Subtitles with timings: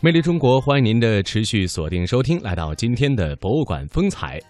[0.00, 4.40] 魅力中国，欢迎您的持续锁定收听，来到今天的博物馆风采。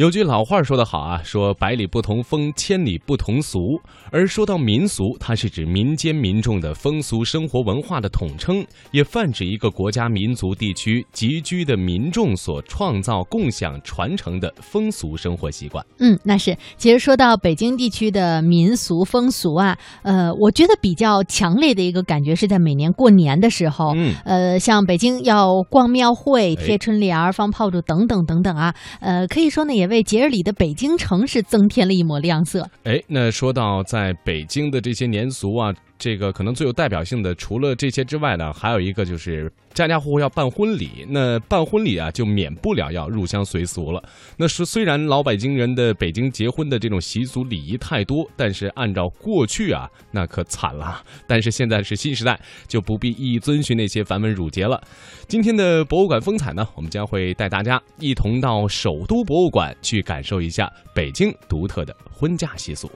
[0.00, 3.78] 有句老话说得好啊，说百里不同风，千里不同俗。
[4.10, 15.84] 而说到民俗，它是指民间民众的风俗生活文化的统称，也泛指一个国家民族地区集居的民众所创造、共享、传承的风俗生活习惯。
[15.98, 16.56] 嗯，那是。
[16.78, 32.66] 其实说到北京地区的民俗风俗啊，呃，我觉得比较强烈的一个感觉是在每年过年的时候，嗯，呃，像北京要逛庙会、哎贴春联儿、放炮竹等等等等啊，呃，可以说呢，也为节日里的北京城市增添了一抹亮色。
[32.84, 41.06] 哎，那说到在北京的这些年俗啊，这个可能最有代表性的，除了这些之外呢，还有一个就是家家户户要办婚礼。
[41.06, 44.02] 那办婚礼啊，就免不了要入乡随俗了。
[44.38, 51.04] 那是虽然老北京人的北京结婚的这种习俗礼仪太多，但是按照过去啊，那可惨了。
[51.26, 54.82] 但是现在是新时代，就不必一一遵循那些繁文缛节了。
[55.28, 62.90] 今天的博物馆风采呢，我们将会带大家一同到首都博物馆去感受一下北京独特的婚嫁习俗。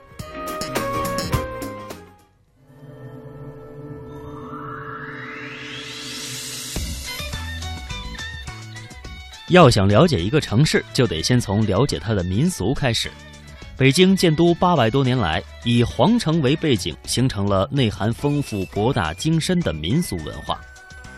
[9.49, 13.11] 要想了解一个城市，就得先从了解它的民俗开始。
[13.77, 20.59] 北京建都八百多年来，以皇城为背景，形成了内涵丰富、博大精深的民俗文化。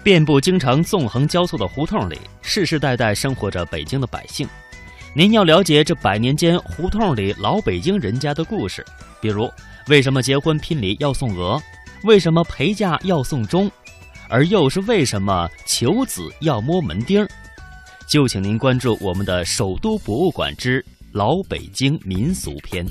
[0.04, 4.48] 遍布京城纵横交错的胡同里，世世代代生活着北京的百姓。
[5.14, 8.86] 您要了解这百年间胡同里老北京人家的故事，
[9.22, 9.50] 比如
[9.88, 11.62] 为什么结婚聘礼要送鹅，
[12.04, 13.72] 为什么陪嫁要送钟，
[14.28, 17.28] 而又是为什么求子要摸门钉儿。
[18.08, 22.88] 就请您关注我们的首都博物馆之老北京民俗篇。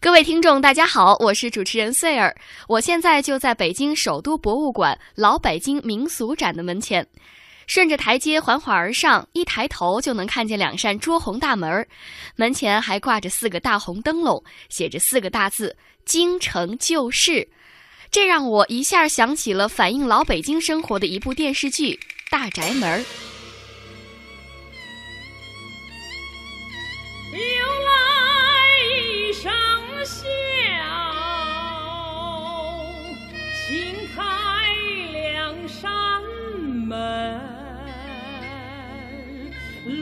[0.00, 2.34] 各位听众，大家好，我是主持人穗儿，
[2.66, 7.06] 我现在就在北京首都博物馆老北京民俗展的门前。
[7.66, 11.86] 顺着台阶缓缓而上，一抬头就能看见两扇朱红大门，
[12.36, 15.76] 门前还挂着四个大红灯笼，写着四个大字
[16.06, 17.46] “京城旧事”。
[18.12, 21.94] 这让我一下想起了反映老北京生活的一部电视剧
[22.30, 23.02] 《大宅门》。
[27.32, 27.90] 又来
[29.00, 29.50] 一声
[30.04, 30.20] 笑，
[33.66, 34.20] 请开
[35.12, 36.22] 两扇
[36.86, 37.40] 门。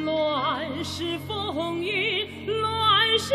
[0.05, 2.27] 乱世风云，
[2.61, 3.35] 乱世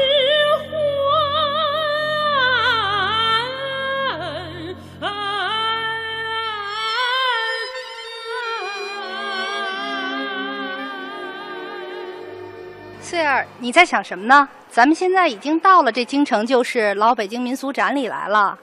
[13.59, 14.47] 你在想什么呢？
[14.69, 18.57] 咱们现在已经到了这京城就是老北京民俗展里来了。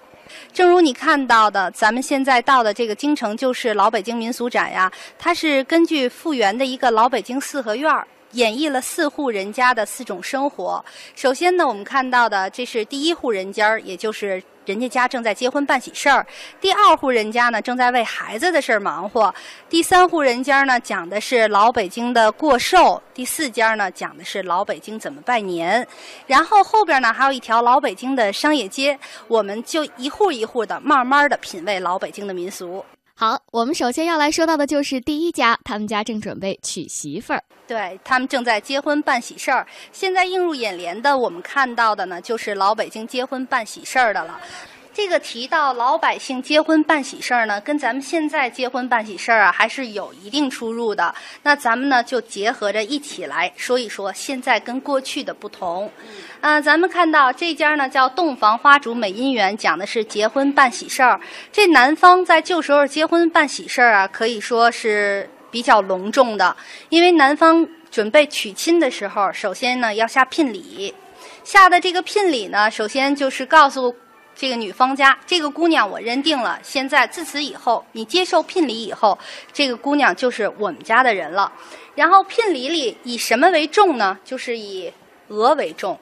[0.52, 8.06] 正如你看到的，咱们现在到的这个京城就是老北京民俗展呀，它是根据复原的一个老北京四合院儿。
[8.32, 10.84] 演绎了四户人家的四种生活。
[11.14, 16.24] 首先呢，我们看到的这是第一户人家，也就是人家家正在结婚办喜事儿；
[16.60, 19.32] 第二户人家呢，正在为孩子的事儿忙活；
[19.68, 25.86] 第三户人家呢，讲的是老北京的过寿；第四家呢，讲的是老北京怎么拜年。
[26.26, 32.84] 然后后边呢，还有一条老北京的商业街，我们就一户一户的慢慢的品味老北京的民俗。
[33.22, 37.40] 好，我们首先要来说到的就是第一家，他们家正准备娶媳妇儿。
[37.68, 39.64] 对他们正在结婚办喜事儿。
[39.92, 44.40] 现在映入眼帘的，我们看到的呢，就是老北京结婚办喜事儿的了。
[44.94, 51.14] 这个提到老百姓结婚办喜事儿呢，跟咱们现在结婚办喜事儿啊，还是有一定出入的。
[51.42, 55.90] 那咱们呢，就结合着一起来说一说现在跟过去的不同。
[56.42, 61.18] 啊、咱们看到这家呢叫洞房花烛美姻缘，讲的是结婚办喜事儿。
[61.50, 66.54] 这男方在旧时候结婚办喜事儿啊，可以说是比较隆重的，
[66.90, 70.94] 因为男方准备娶亲的时候，首先呢要下聘礼，
[71.44, 73.94] 下的这个聘礼呢，首先就是告诉
[74.34, 79.16] 这个女方家，这个姑娘我认定了，现在自此以后，你接受聘礼以后，
[79.52, 81.52] 这个姑娘就是我们家的人了。
[81.94, 84.18] 然后聘礼里以什么为重呢？
[84.24, 84.92] 就是以
[85.28, 85.98] 鹅为重。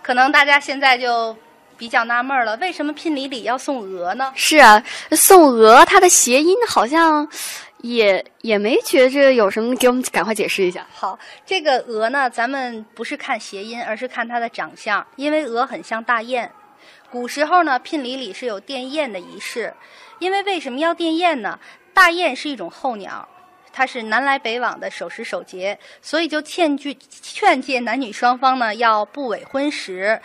[0.00, 1.36] 可能大家现在就
[1.76, 4.32] 比较纳闷了，为什么聘礼里要送鹅呢？
[4.36, 7.28] 是啊，送鹅它的谐音好像
[7.78, 10.86] 也也没觉着有什么，给我们赶快解释一下。
[10.94, 16.50] 好，这个鹅呢，咱们不是看谐音，而是看它的长相，因为鹅很像大雁。
[17.14, 19.72] 古时候呢，聘礼里是有奠雁的仪式，
[20.18, 21.56] 因为为什么要奠雁呢？
[21.92, 23.28] 大雁是一种候鸟，
[23.72, 30.20] 它是南来北往的守时守节，所以就劝句劝诫男女双方呢要不违婚时。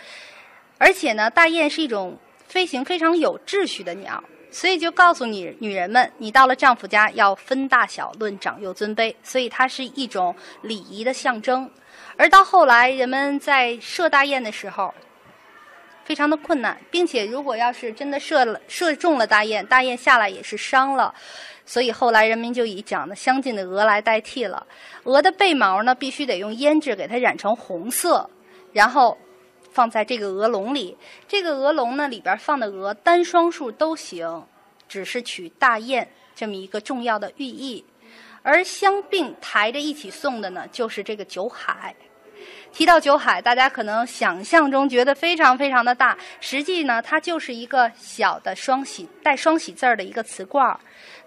[0.78, 4.20] 而且呢，大雁是一种飞行非常有秩序的鸟，
[4.50, 11.70] 所以就告诉你女人们，你到了丈夫家要分大小、论长幼尊卑，所以它是一种礼仪的象征。
[12.16, 14.92] 而到后来，人们在射大雁的时候，
[16.10, 21.14] 非常的困难，并且如果要是真的射了射中了大雁，大雁下来也是伤了，
[21.64, 24.66] 所以后来人们就以长得相近的鹅来代替了。
[25.04, 28.28] 鹅的背毛呢，必须得用胭脂给它染成红色，
[28.72, 29.16] 然后
[29.70, 30.98] 放在这个鹅笼里。
[31.28, 34.44] 这个鹅笼呢，里边放的鹅单双数都行，
[34.88, 37.84] 只是取大雁这么一个重要的寓意。
[38.42, 41.94] 而相并抬着一起送的呢，就是这个酒海。
[42.72, 50.78] 提到酒海，大家可能想象中觉得非常非常的大，实际呢，它就是一个小的双喜带双喜字儿的一个瓷罐儿。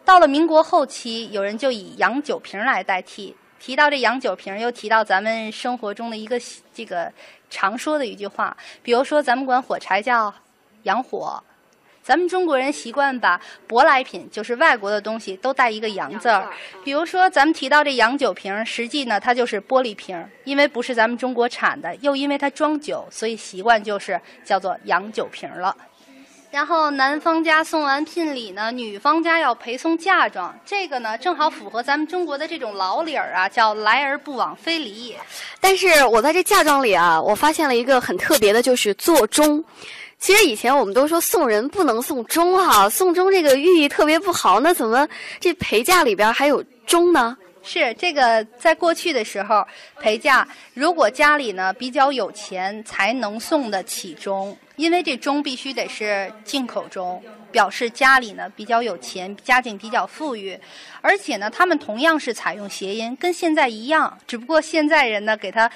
[0.06, 3.36] 到了民国后期，有人就以洋酒瓶来代替。
[3.60, 6.40] 提到这洋酒瓶，又提到咱们生活中的一个
[6.74, 7.12] 这个
[7.50, 10.34] 常说的一句话，比如说咱们管火柴叫
[10.84, 11.42] 洋火。
[12.04, 16.50] 咱们中国人习惯把舶来品，就是外国的东西，都带一个“洋”字儿。
[16.84, 25.76] 比如说，咱们提到这洋酒瓶，实际呢，它就是玻璃瓶，因为不是咱们中国产的，又因为它装酒，所以习惯就是叫做洋酒瓶了。
[26.52, 35.18] 然后男方家送完聘礼呢，女方家要陪送嫁妆，这个呢正好符合咱们中国的这种老理儿啊，叫来而不往非礼也。
[35.60, 39.64] 但是我在这嫁妆里啊，我发现了一个很特别的，就是做钟。
[40.24, 44.58] 其实以前我们都说送人不能送钟哈，送钟这个寓意特别不好。
[44.62, 45.06] 那怎么
[45.38, 47.38] 这陪嫁里边还有钟呢？
[47.62, 49.68] 是这个，在过去的时候
[50.00, 57.22] 陪嫁，如果家里呢比较有钱，才能送得起钟，因为这钟必须得是进口钟，
[57.52, 60.58] 表示家里呢比较有钱，家境比较富裕。
[61.02, 65.70] 而且呢，他们同样是采用谐音，跟现在一样，只不过现在人呢给他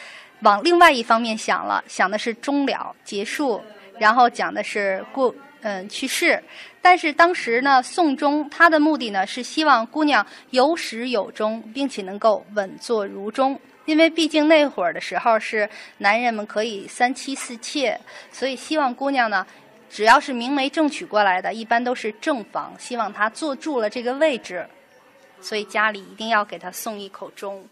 [0.43, 3.61] 往另外一方面想了，想的是终了结束。
[3.99, 6.41] 然后讲的是过嗯去世，
[6.81, 13.59] 但是当时呢送终，他的目的呢是希望姑娘有始有终，并且能够稳坐如钟。
[13.85, 17.97] 因为毕竟那会儿的时候是男人们可以三妻四妾，
[18.31, 19.47] 所以希望姑娘呢，
[19.89, 24.67] 只要是明媒正娶过来的，一般都是正房，希望她坐住了这个位置，
[25.39, 27.65] 所以家里一定要给她送一口钟。